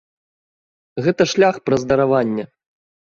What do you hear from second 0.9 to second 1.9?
Гэта шлях праз